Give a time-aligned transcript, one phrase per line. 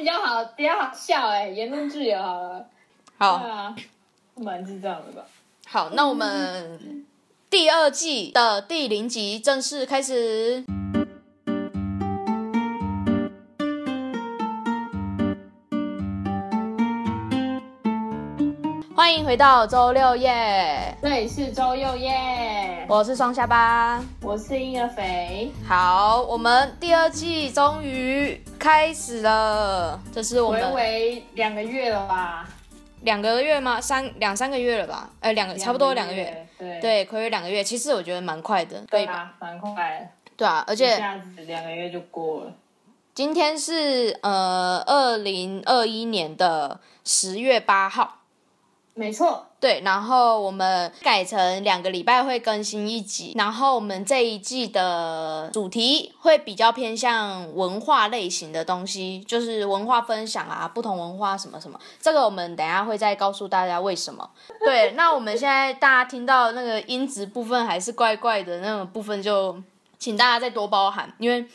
[0.00, 2.66] 比较好，比较好笑哎、言论自由好了。
[3.18, 3.74] 好
[4.36, 5.26] 蛮智障的吧？
[5.66, 7.04] 好，那我们
[7.50, 10.64] 第二季的第零集正式开始。
[19.30, 24.02] 回到周六夜，这里是周六夜，我是双下巴。
[24.22, 32.48] 我是婴儿肥，好，我们第二季终于开始了，这是我微们为两个月了吧？
[33.02, 33.80] 两个月吗？
[33.80, 35.08] 三两三个月了吧？
[35.20, 39.12] 呃，两个差不多两个月。，对对，可以两个月，其实我觉得蛮快的，对吧？
[39.12, 42.52] 啊，蛮快的，对啊，而一且下子两个月就过了。
[43.14, 48.19] 今天是呃二零二一年的十月八号，
[48.92, 64.28] 没错，对，然后我们改成两个礼拜会更新一集，然后我们这一季的主题会比较偏向文化类型的东西，就是文化分享啊，不同文化什么什么，这个我们等下会再告诉大家为什么。
[64.58, 69.56] 对，那我们现在大家听到那个音质部分还是怪怪的那种部分，就
[69.98, 71.46] 请大家再多包涵，因为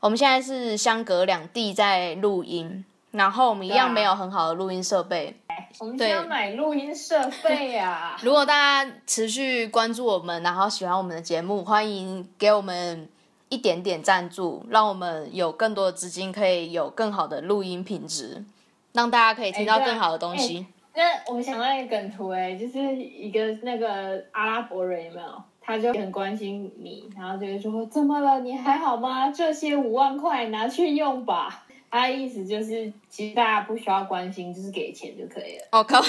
[0.00, 5.39] 我们现在是相隔两地在录音，然后我们一样没有很好的录音设备。
[5.78, 8.18] 我们对需要买录音设备啊。
[8.22, 13.08] 如果大家持续关注我们，然后喜欢我们的节目，欢迎给我们
[13.48, 18.44] 一点点赞助，让我们有更多的资金，可以有更好的录音品质，
[18.92, 20.66] 让大家可以听到更好的东西。
[20.94, 25.42] 那我们想到一个梗图哎、就是一个那个阿拉伯人有没有？
[25.62, 28.40] 他就很关心你，然后就会说怎么了？
[28.40, 29.30] 你还好吗？
[29.30, 31.64] 这些五万块拿去用吧。
[31.90, 35.66] 他的意思就是，其实大家不需要关心，就是给钱就可以了。
[35.72, 36.00] 哦，可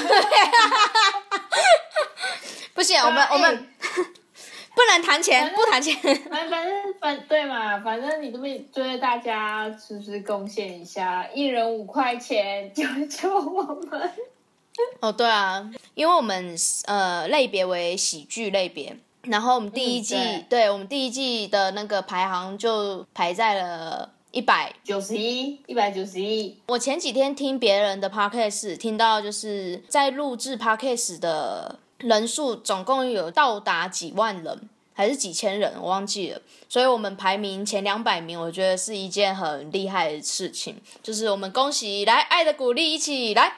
[2.74, 3.68] 不行，我们我们
[4.74, 5.96] 不能谈钱，不谈钱。
[6.30, 14.12] 反反正反对嘛，反正你这么对大家是不是贡献一下，一人五块钱，救救我们。
[15.02, 16.56] 哦，对啊，因为我们
[16.86, 36.42] 呃类别为喜剧类别，然后我们第一季，嗯对我们第一季的那个排行就排在了一百九十一，一百九十一，我前几天听别人的 podcast，听到就是在录制 podcast 的人数总共有到达几万人，还是几千人，我忘记了。
[36.70, 40.82] 所以我们排名前两百名，我觉得是一件很厉害的事情。
[41.04, 43.58] 就是我们恭喜来爱的鼓励，一起来。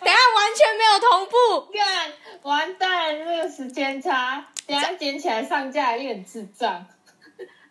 [0.00, 6.84] 等下完全没有同步，干，完蛋，这个时间差，等一下捡起来上架也很智障。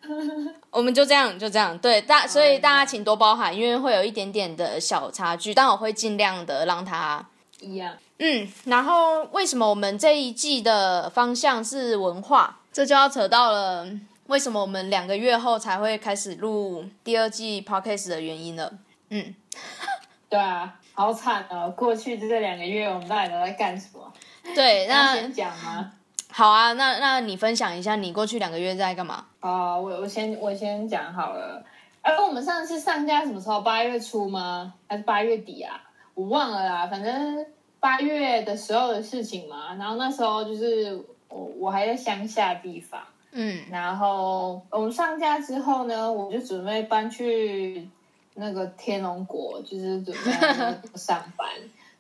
[0.70, 7.26] 我们就这样，就这样，对大，所以大家请多包涵，因为会有一点点的小差距，但我会尽量的让它
[7.60, 12.60] 一样，嗯，然后为什么我们这一季的方向是文化？
[12.72, 13.88] 这就要扯到了
[14.28, 18.72] 为什么我们两个月后才会开始录第二季 podcast 的原因了。
[19.10, 19.34] 嗯，
[20.30, 21.74] 对啊，好惨哦！
[21.76, 24.14] 过去这两个月我们到底都在干什么？
[24.54, 25.94] 对，那先讲吗？
[26.38, 29.26] 好啊，那那你分享一下你过去两个月在干嘛？
[29.40, 31.64] 哦，我我先我先讲好了。
[32.02, 33.62] 而我们上次上架什么时候？
[33.62, 34.74] 八月初吗？
[34.90, 35.82] 还是八月底啊？
[36.14, 37.46] 我忘了啦，反正
[37.80, 39.76] 八月的时候的事情嘛。
[39.76, 43.02] 然后那时候就是我我还在乡下地方，
[43.32, 47.88] 嗯，然后我们上架之后呢，我就准备搬去
[48.34, 50.32] 那个天龙国，就是准备
[51.00, 51.48] 上班，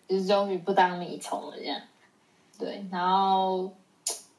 [0.09, 1.79] 就是终于不当米虫了这样。
[2.59, 3.71] 对，然后，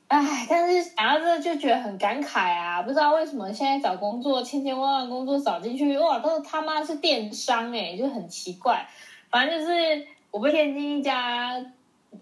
[0.08, 2.80] 唉，但是想到这就觉得很感慨啊！
[2.82, 8.86] 不知道为什么现在找工作，千千万万工作找进去，哇，都他妈是电商哎、就很奇怪。
[9.30, 11.60] 反正就是我被天津一家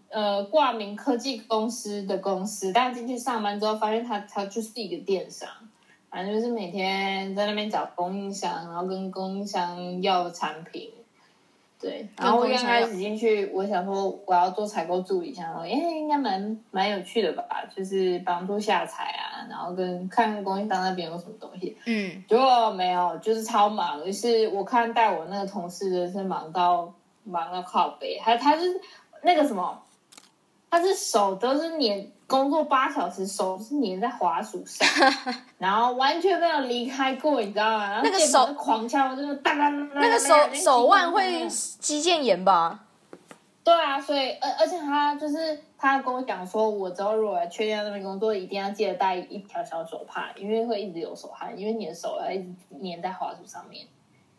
[0.09, 5.47] 呃挂名科技公司的公司，但进去上班之后，发现他他就是一个电商，
[6.09, 10.91] 反正就是每天在那边找供应商，然后跟供应商要产品。
[11.85, 17.45] 对，然后我刚开始进去，我想说我要做采购助理，想说，哎，应该蛮蛮有趣的吧，
[17.77, 21.77] 就是帮助下采啊，然后跟看看供应商那边有什么东西。
[21.85, 24.03] 嗯，结果没有，就是超忙。
[24.03, 26.91] 就是我看带我那个同事的是忙到
[27.23, 28.81] 忙到靠背，他他是
[29.23, 29.83] 那个什么，
[30.71, 34.87] 他是手都是粘工作八小时，手是粘在滑鼠上，
[35.59, 38.01] 然后完全没有离开过，你知道吗？
[38.03, 42.81] 那个手狂敲，就是哒哒哒哒那个手手腕会肌腱炎吧？
[43.63, 53.87] 对啊，所以而而且他就是他跟我讲说，我之后如果确定在那边工作，一定要记得带一条小手帕，因为会一直流手汗，因为你的手要一直粘在滑鼠上面。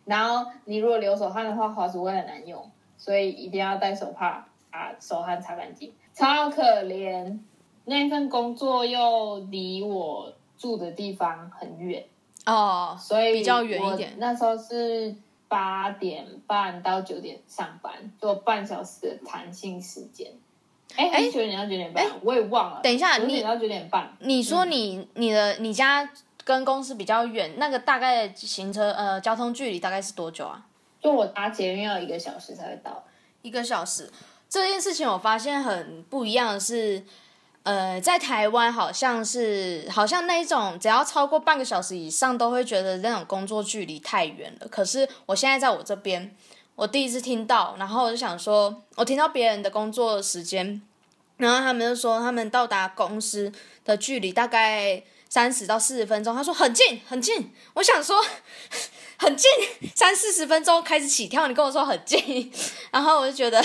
[0.05, 5.91] 然后你如果流手汗的话，滑鼠会很难用，所以一定要带手帕把手汗擦干净。
[6.13, 7.39] 超可怜，
[7.85, 12.03] 那份工作又离我住的地方很远，
[12.45, 14.15] 哦，所以比较远一点。
[14.17, 15.15] 那时候是
[15.47, 20.31] 八点半到九点上班，做半小时的弹性时间。
[20.95, 22.79] 哎，还是九点到九点半，我也忘了。
[22.81, 26.09] 等一下你九点到九点半，你说你你的你家
[26.43, 30.65] 跟公司比较远，那个大概行车呃交通距离大概是多久啊？
[31.01, 33.03] 就我搭捷运要一个小时才会到。
[33.41, 34.11] 一个小时。
[34.47, 37.03] 这件事情我发现很不一样的是，
[37.65, 44.67] 呃，在台湾好像是好像那一种只要超过半个小时以上，都会觉得那种工作距离太远了。
[44.67, 46.35] 可是我现在在我这边，
[46.75, 50.79] 我第一次听到，然后我就想说，我听到别人的工作时间，
[51.37, 53.51] 然后他们就说他们到达公司
[53.83, 58.23] 的距离大概三十到四十分钟，他说很近很近，我想说
[59.17, 59.49] 很近，
[59.95, 62.53] 三四十分钟开始起跳，你跟我说很近，
[62.93, 63.59] 然后我就觉得，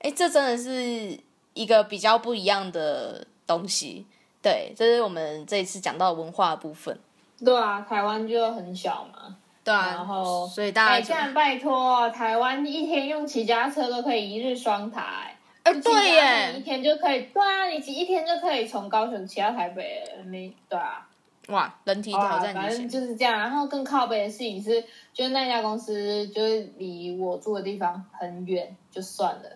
[0.00, 1.16] 哎，这真的是
[1.52, 4.06] 一个比较不一样的东西。
[4.42, 6.98] 对，这是我们这一次讲到的文化的部分。
[7.42, 21.08] 对啊，台湾就很小嘛，对啊，然后所以大哎，家拜托，台湾一天用骑家车都可以一日双台，哎，骑对耶你一，天就可以，对啊，你骑一天就可以从高雄骑到台北了，没对啊。
[21.48, 23.38] 哇，人体挑战反正，就是这样。
[23.38, 24.82] 然后更靠北的事情是，
[25.12, 29.50] 就是那家公司就是离我住的地方很远，就算了。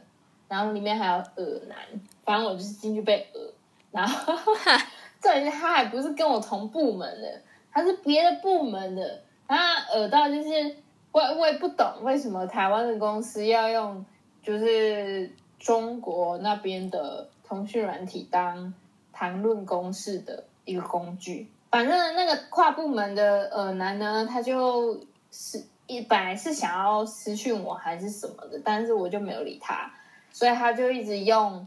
[0.48, 1.78] 然后里面还有耳男，
[2.24, 3.42] 反正我就是进去被耳。
[3.90, 4.34] 然后
[5.20, 7.40] 重点是他还不是跟我同部门的，
[7.72, 9.20] 他是别的部门的。
[9.46, 10.76] 他耳到就是
[11.10, 14.04] 我我也不懂为什么台湾的公司要用
[14.42, 18.74] 就是中国那边的通讯软体当
[19.12, 21.48] 谈论公事的一个工具。
[21.70, 25.00] 反正那个跨部门的耳男呢，他就
[25.30, 29.90] 是一本来是想要私讯我还是什么的，但是我就没有理他，
[30.30, 31.66] 所以他就一直用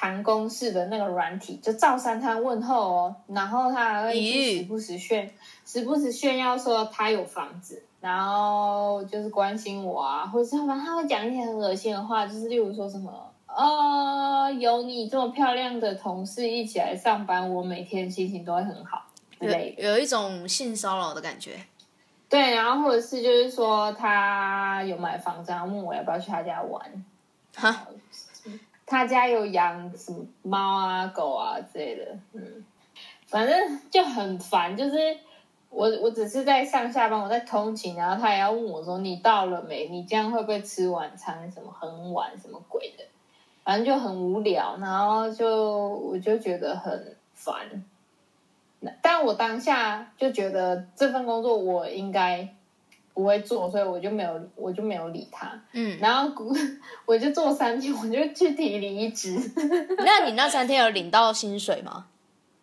[0.00, 5.30] 谈公事的那个软体，就照三餐问候哦，然后他还会时不时炫，
[5.66, 13.12] 时不时炫耀说他有房子，然后就是关心我啊，或者是反正他会讲一些很恶心的话，就是例如说什么。
[13.46, 19.02] 呃，有你这么漂亮的同事一起来上班，我每天心情都会很好
[19.38, 19.82] 之类的。
[19.82, 21.60] 有有一种性骚扰的感觉。
[22.28, 27.04] 对，然后或者是就是说他有买房子，然后问我要不要去他家玩。
[27.56, 27.88] 哈，
[28.90, 32.64] 他家有养什么猫啊、狗啊之类的，嗯，
[33.28, 34.76] 反正就很烦。
[34.76, 34.96] 就是
[35.70, 39.86] 我我只是在上下班，我在通勤，然后他也要问我说你到了没？
[39.86, 41.48] 你这样会不会吃晚餐？
[41.52, 43.04] 什么很晚什么鬼的？
[43.62, 47.84] 反正就很无聊，然后就我就觉得很烦。
[49.00, 52.48] 但我当下就觉得这份工作我应该
[53.14, 55.60] 不会做，所以我就没有我就没有理他。
[55.72, 56.30] 嗯，然后
[57.06, 59.36] 我就做三天，我就去提离职。
[59.98, 62.06] 那你那三天有领到薪水吗？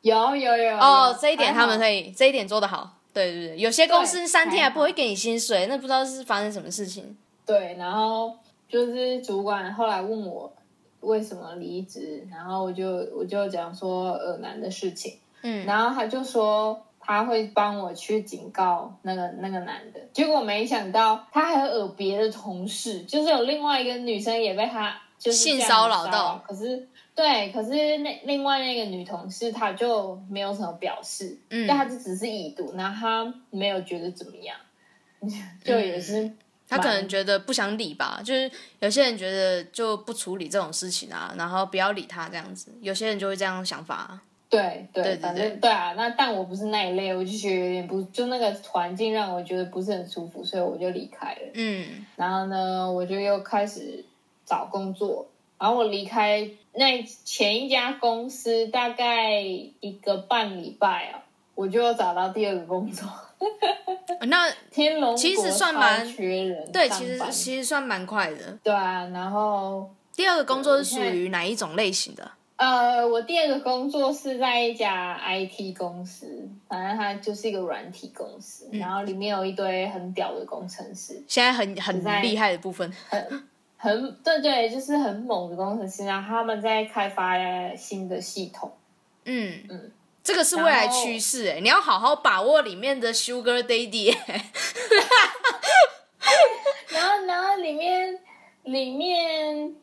[0.02, 2.94] 有有有哦，这一点他们可以以，这一点做得好。
[3.14, 7.18] 对对对，有些公司三天还还不会给你薪水，那不知道是发生什么事情。
[7.46, 8.38] 对，然后
[8.70, 10.54] 就是主管后来问我
[11.02, 26.44] 为什么离职，然后我就我就讲说呃难的事情，嗯，然后他就说他会帮我去警告那个那个男的，结果没想到他还有耳别的同事，就是有另外一个女生也被他就是性骚扰到。
[26.46, 31.66] 可是对，可是那另外那个女同事她就没有什么表示，嗯。
[31.66, 34.56] 但她就只是已读，然后她没有觉得怎么样，
[35.64, 36.32] 就也是、
[36.68, 44.22] 她可能觉得不想理吧，就是有些人觉得就不处理这种事情啊，然后不要理他这样子，有些人就会这样想法啊。
[44.50, 51.52] 对对，反正对啊，那但我不是那一类，我就觉得有点不，就那个环境让我觉得不是很舒服，所以我就离开了。
[51.54, 54.06] 嗯，然后呢，我就又开始
[54.46, 55.28] 找工作。
[55.60, 61.24] 然后我离开那前一家公司大概一个半礼拜啊，
[61.56, 63.10] 我就找到第二个工作。
[64.28, 68.58] 那 天龙其实算蛮缺人，对，其实其实算蛮快的。
[68.64, 69.06] 对啊。
[69.08, 72.32] 然后第二个工作是属于哪一种类型的？
[72.58, 82.92] 呃，我第二个工作是在一家 IT 公司，反正它就是一个软体公司，嗯然后里面有一堆很屌的工程师，现在很很厉害的部分。
[83.08, 83.48] 很
[83.78, 87.36] 很对对，就是很猛的工程师，然后他们在开发
[87.76, 88.72] 新的系统。
[89.26, 89.92] 嗯嗯
[90.24, 94.18] 这个是未来趋势哎，你要好好把握里面的 Sugar Daddy 欸。
[96.90, 98.20] 然后，然后里面
[98.64, 99.76] 里面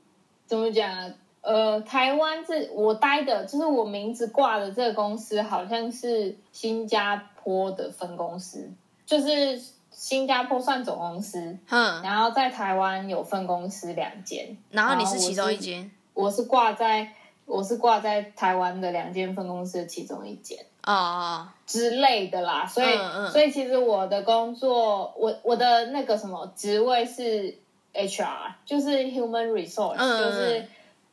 [0.45, 1.09] 怎么讲啊？
[1.45, 8.71] 呃，台湾这我待的，就是我名字挂的这个公司，好像是新加坡的分公司，
[9.05, 9.61] 就是
[9.91, 15.91] 新加坡算总公司，嗯，然后在台湾有分公司两间，然后你是其中一间。
[16.15, 17.13] 我是挂在
[17.45, 27.59] 我是挂在台湾的两间分公司的其中一间啊之类的啦，所以嗯嗯所以其实我的工作，我我的那个什么职位是
[27.93, 30.67] HR，就是 Human Resource，、就是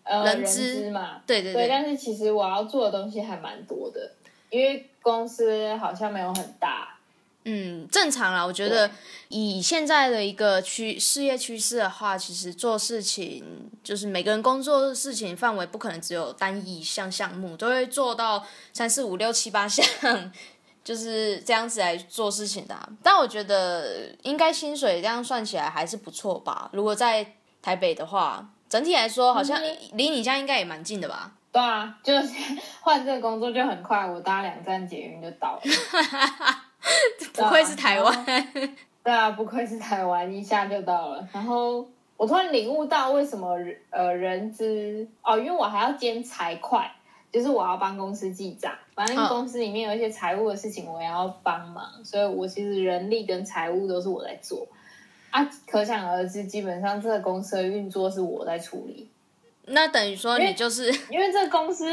[0.04, 4.12] 呃人人资资嘛，对，对对对，但是其实我要做的东西还蛮多的，
[4.50, 6.98] 因为公司好像没有很大，
[7.46, 8.46] 嗯，正常啦。
[8.46, 8.90] 我觉得
[9.30, 20.32] 以现在的一个趋事业趋势的话，其实做事情就是每个人工作的事情范围不可能只有单一一项项目，都会做到三四五六七八项，
[20.84, 26.70] 就是这样子来做事情的啊、但我觉得应该薪水这样算起来还是不错吧。
[26.74, 31.30] 如果在台北的话，整体来说好像嗯离你家应该也蛮近的吧？
[31.52, 32.30] 对啊，就是
[32.80, 35.62] 换这个工作就很快，我搭两站捷运就到了。
[37.36, 38.26] 不愧是台湾。
[39.04, 41.28] 对啊，不愧是台湾，一下就到了。
[41.34, 41.86] 然后
[42.16, 46.80] 我突然领悟到为什么人呃人资哦，因为我还要兼财会，
[47.30, 54.66] 就是我要帮公司记账，反正嗯公司里面有一些财务的事情我也要帮忙，所以我其实人力跟财务都是我在做。
[55.32, 59.10] 啊，可想而知，基本上这个公司的运作是我在处理，
[59.66, 61.86] 那等于说你就是因为这个公司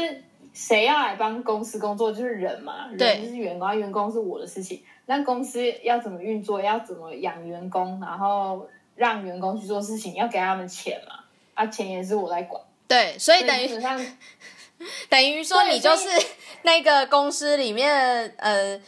[0.53, 4.83] 谁要来帮公司工作就是人嘛，对人就是员工，啊员工是我的事情。
[5.05, 11.23] 那公司要怎么运作，要怎么养员工，然后让员工去做事情，要给他们钱嘛，
[11.55, 13.99] 啊，钱也是我在管，对，所以等于基本上
[15.09, 16.07] 等于说你就是
[16.61, 18.79] 那个公司里面呃，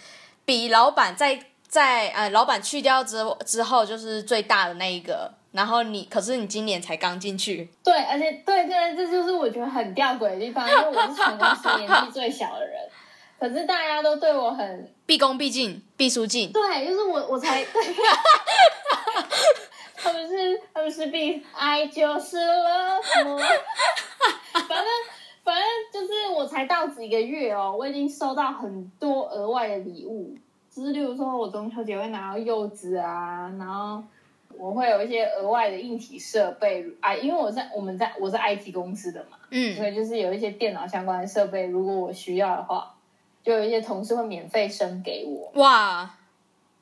[0.45, 1.39] 比老板在
[1.71, 12.77] 在呃老板去掉之之后就是最大的那一个，然后你可是你今年才刚进去，对，而且对对，这就是我觉得很吊诡的地方，因为我是全公司年纪最小的人，
[13.39, 16.51] 可是大家都对我很毕恭毕敬，毕书尽。
[16.51, 17.95] 对，就是我我才对。
[19.95, 22.99] 他们是他们是毕爱就是了？
[24.53, 24.85] 反正
[25.43, 30.35] 反正就是我才到几个月哦，我已经收到很多额外的礼物，
[30.73, 34.01] 就是例如说我中秋节会拿到柚子啊，然后
[34.57, 42.95] 我会有一些额外的硬体设备啊，因为我在我们在我是 IT 公司的嘛，嗯，所以就是有一些电脑相关的设备，如果我需要的话，
[43.43, 45.51] 就有一些同事会免费升给我。
[45.61, 46.09] 哇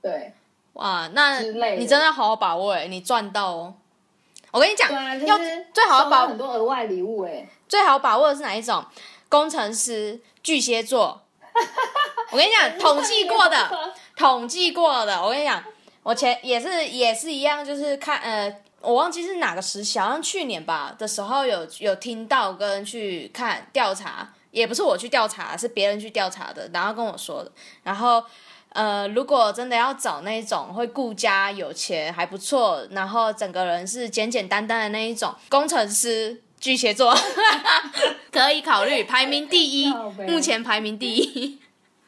[0.01, 0.33] 对，
[0.73, 3.73] 哇，那你真的要好好把握哎，你赚到哦。
[4.51, 5.37] 我跟你讲，对啊，就要
[5.73, 8.83] 最好把握很多额外礼物哎、最好把握的是哪一种？
[9.29, 11.21] 工程师、巨蟹座。
[12.31, 13.69] 我跟你讲，统计过的，
[14.15, 15.21] 统计过的。
[15.21, 15.63] 我跟你讲，
[16.03, 27.51] 我前也是也是一样，就是看呃，我忘记是哪个时期，好像去年吧的时候有有听到跟去看调查，也不是我去调查，是别人去调查的，然后跟我说的。
[27.83, 28.23] 然后
[28.73, 36.43] 呃，如果真的要找那种会顾家、有钱还不错，然后整个人是简简单单的那一种工程师。
[36.59, 37.17] 巨蟹座
[38.33, 39.93] 可以考虑，排名第一
[40.27, 41.57] 目前排名第一。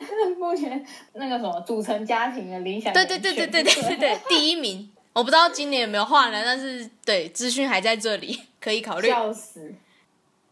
[0.40, 4.90] 目前那个什么组成家庭的理想对，对对对对对对对，第一名。
[5.14, 9.10] 我不知道今年有没有换了，但是对资讯还在这里，可以考虑。
[9.10, 9.74] 笑死。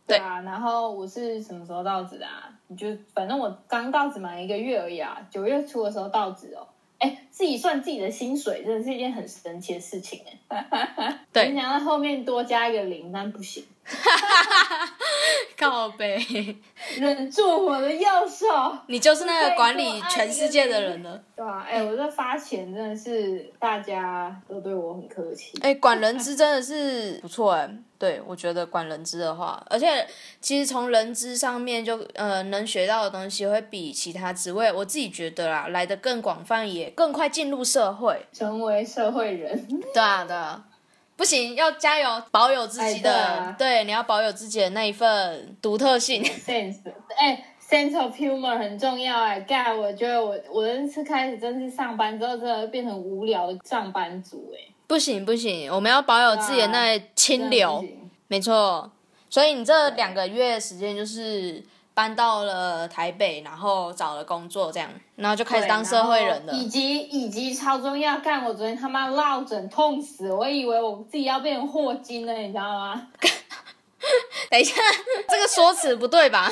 [0.05, 2.49] 对对啊，然后我是什么时候到职的啊？
[2.67, 6.67] 你就反正我刚到职满一个月而已啊，九月初的时候到职哦。
[6.97, 11.19] 哎，自己算自己的薪水，真的是一件很神奇的事情哎。
[11.31, 13.63] 对你想要后面多加一个零，但不行，
[15.57, 16.55] 靠背，
[16.97, 18.45] 忍住我的右手。
[18.87, 21.21] 你就是那个管理全世界的人了。
[21.35, 25.57] 对啊，哎，我这发钱真的是大家都对我很客气。
[25.61, 30.07] 哎、管人资真的是不错哎、对我觉得管人资的话，而且
[30.39, 38.25] 其实从人资上面就呃能学到的东西会比其他职位，我自己觉得啦来的更广泛，也更快进入社会。
[38.31, 40.63] 成为社会人，对啊，对啊，
[41.19, 43.83] 不行，要加油，保有自己的，哎对啊。
[43.83, 46.23] 你要保有自己的那一份独特性。
[46.23, 46.77] sense，
[47.17, 57.83] 哎、s e n s e of humor 很重要哎、干，我觉得我我这次开始真是上班之后，真的变成无聊的上班族哎、不行不行，我们要保有自己的那清流
[58.29, 58.89] 没错。
[59.29, 61.61] 所以你这两个月的时间就是
[61.99, 66.53] 搬到了台北，然后找了工作，这样，然后就开始当社会人了。
[66.53, 73.07] 以及以及超重要，干我昨天他妈落枕痛死，我以为我自己要变成霍金了，你知道吗？
[74.49, 74.75] 等一下，
[75.27, 76.49] 这个说辞不对吧？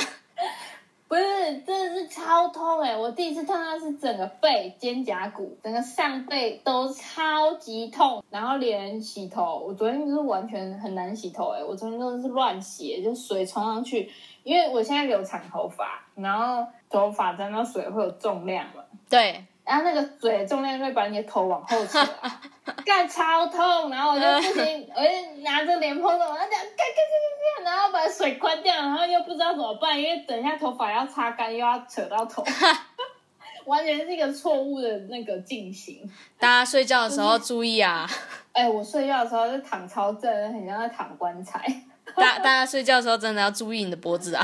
[1.08, 1.24] 不是，
[1.66, 14.12] 真的是超痛哎、我第一次痛到是整个背、肩胛骨、整个上背都超级痛，然后连洗头，我昨天就是完全很难洗头哎、我昨天真的是乱洗，就水冲上去，
[14.44, 22.42] 因为我现在留长头发，然后头发沾到水会有重量嘛，对，然后那个嘴重量会把你的头往后扯、啊，
[22.86, 32.42] 干超痛，然后我就不行， 我就拿着莲蓬头，然后这样干干干干干，然后把水关掉，然后又不知道怎么办，因为等一下头发要擦干，又要扯到头，
[33.66, 36.10] 完全是一个错误的那个进行。
[36.40, 38.10] 大家睡觉的时候注意啊！
[38.54, 41.62] 哎，我睡觉的时候就躺超正，很像在躺棺材。
[42.16, 44.44] 大大家睡觉的时候真的要注意你的脖子啊！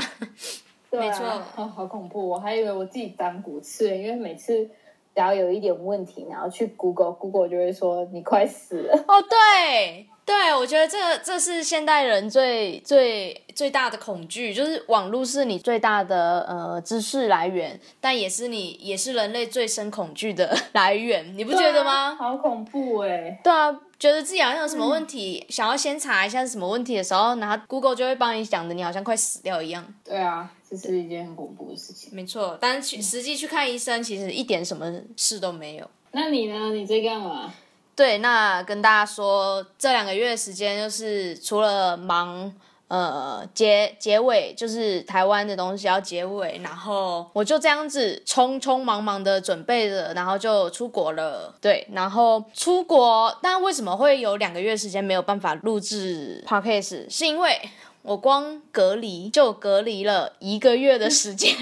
[0.90, 2.28] 对啊没错哦，好恐怖！
[2.28, 4.68] 我还以为我自己长骨刺，因为每次
[5.14, 8.96] 只要有一点问题，然后去 Google，Google 就会说你快死了。
[9.06, 21.92] 哦，对对，我觉得这个这是现代人最最最大的恐惧，就是网络是你最大的呃知识来源，但也是你也是人类最深恐惧的来源，你不觉得吗？
[21.92, 23.38] 啊好恐怖哎！
[23.44, 29.84] 对啊，觉得自己好像有什么问题，想要先查一下是什么问题的时候，然后 Google 就会帮你讲的，你好像快死掉一样。
[30.02, 32.08] 对啊，这是一件很恐怖的事情。
[32.14, 35.90] 没错，但是去实际去看医生，其实一点什么事都没有。
[36.12, 36.72] 那你呢？
[36.72, 37.52] 你在干嘛？
[37.96, 42.52] 对，那跟大家说，这两个月时间就是除了忙
[42.88, 51.54] 呃结结尾，就是台湾的东西要结尾，然后我就这样子匆匆忙忙的准备着，然后就出国了。
[51.60, 57.08] 对，然后出国，但为什么会有两个月时间没有办法录制 podcast？
[57.08, 57.58] 是因为
[58.04, 61.56] 我光隔离就隔离了一个月的时间。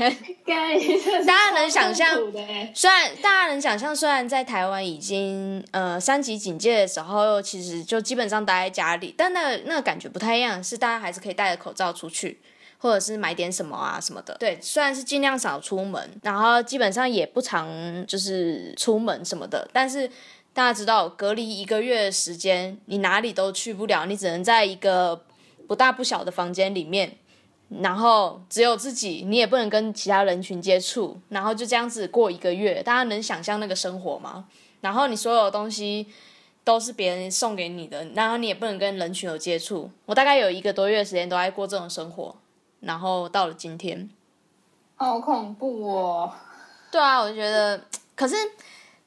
[1.25, 2.19] 大家能想象
[2.75, 12.41] 虽然大家能想象，虽然在台湾已经呃三级警戒的时候，其实就基本上待在家里，但那个那个感觉不太一样，是大家还是可以戴着口罩出去，
[12.79, 14.37] 或者是买点什么啊什么的。
[14.41, 20.09] 对，虽然是尽量少出门，然后基本上也不常就是出门什么的，但是
[20.53, 25.25] 大家知道，隔离一个月的时间，你哪里都去不了，你只能在一个
[25.73, 27.17] 不大不小的房间里面。
[27.81, 34.45] 然后只有自己，你也不能跟其他人群接触，然后就这样子过一个月，大家能想象那个生活吗？
[34.83, 36.07] 然后你所有的东西
[36.62, 39.91] 都是别人送给你的，然后你也不能跟人群有接触。
[40.05, 42.37] 我大概有一个多月的时间都在过这种生活，
[42.81, 44.11] 然后到了今天，
[44.97, 46.31] 好恐怖哦！
[46.91, 47.83] 对啊，我就觉得，
[48.14, 48.37] 可是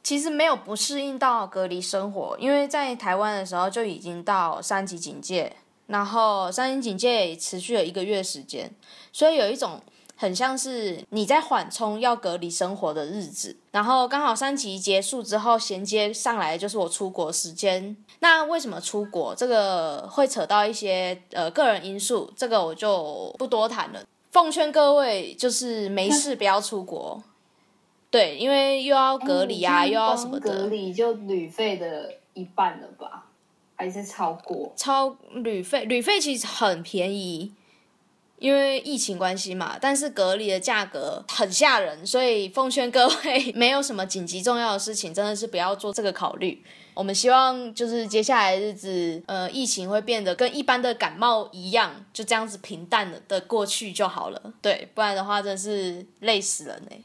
[0.01, 5.55] 其实没有不适应到隔离生活，因为在台湾的时候就已经到三级警戒，
[5.87, 8.71] 然后三星警戒也持续了一个月时间，
[9.11, 9.79] 所以有一种
[10.15, 17.95] 很像是你在缓冲要隔离生活的日子，然后刚好三级结束之后衔接上来就是我出国时间。
[18.19, 19.35] 那为什么出国？
[19.35, 24.01] 这个会扯到一些呃个人因素，这个我就不多谈了。
[24.31, 27.21] 奉劝各位，就是没事不要出国。
[28.09, 33.24] 对，因为又要隔离啊，又要什么的，隔离就旅费的一半了吧？
[33.75, 34.73] 还是超过？
[34.75, 37.53] 超旅费，旅费其实很便宜，
[38.39, 39.77] 因为疫情关系嘛。
[39.79, 46.63] 但是隔离的价格很吓人，所以奉劝各位， 没有什么紧急重要的事情，真的是不要做这个考虑。
[46.93, 54.41] 我们希望就是接下来日子，呃，疫情会变得跟一般的感冒一样，就这样子平淡的的过去就好了。
[54.61, 57.01] 对，不然的话真是累死人哎、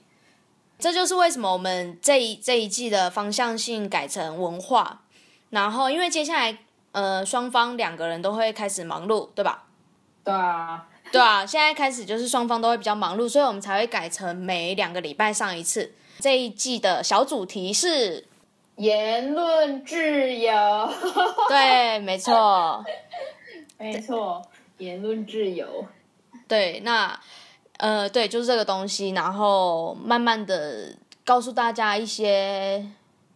[0.79, 5.03] 这就是为什么我们这一这一季的方向性改成文化，
[5.51, 6.59] 然后因为接下来
[6.93, 9.65] 呃双方两个人都会开始忙碌，对吧？
[10.25, 15.93] 对啊，对啊，现在开始就是双方都会比较忙碌，所以我们才会改成每两个礼拜上一次。
[16.19, 18.27] 这一季的小主题是，
[18.77, 20.53] 言论自由，
[21.49, 22.85] 对，没错，
[23.79, 24.43] 没错，
[24.77, 25.87] 言论自由。
[26.47, 27.19] 对，那
[27.79, 32.85] 呃，对，就是这个东西，然后慢慢的告诉大家一些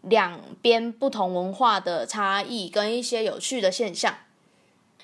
[0.08, 4.14] 两边不同文化的差异跟一些有趣的现象。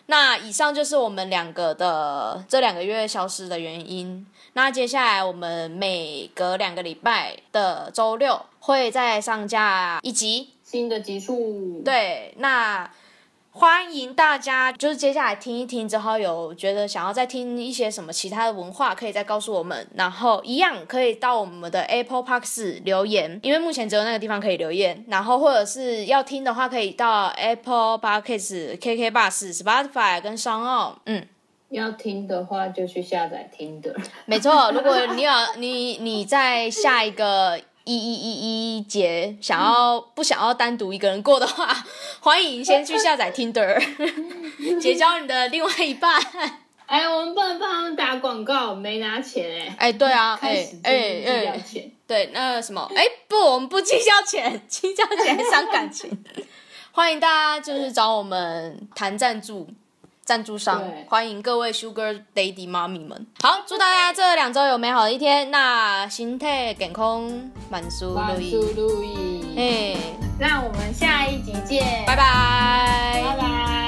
[0.07, 4.27] 那以上就是我们两个的这两个月消失的原因。
[4.55, 12.91] 那接下来我们每隔两个礼拜的周六会再上架一集，新的集数，，对，那
[13.53, 19.87] 欢迎大家就是接下来听一听之后，有觉得想要再听一些什么其他的文化，可以再告诉我们。
[19.95, 25.05] 然后一样可以到我们的 Apple Parks 留言，因为目前只有那个地方可以留言。
[25.09, 31.27] 然后或者是要听的话，可以到 Apple Parks、KK Bus、Spotify 跟商奥，嗯。
[31.71, 33.95] 要听的话就去下载听的。
[34.27, 41.85] 没错，如果你有你你在下一个一一一一节想要不想要单独一个人过的话，
[42.21, 43.81] 欢迎先去下载 Tinder，
[44.81, 46.21] 结交你的另外一半。
[46.87, 51.65] 哎，我们不能帮他们打广告，没拿钱哎、哎，对啊，哎哎哎。
[52.07, 56.11] 对，那什么，哎，不，我们不计较钱，计较钱伤感情。
[56.91, 59.69] 欢迎大家就是找我们谈赞助，
[60.31, 63.27] 赞助商，欢迎各位 Sugar Daddy 妈咪们。
[63.43, 65.51] 好，祝大家这两周有美好的一天。
[65.51, 67.29] 那心态健康，
[67.69, 68.75] 万事万事如意。
[68.77, 69.59] 如意。
[69.59, 69.97] 哎，
[70.39, 73.80] 那我们下一集见，拜拜拜拜。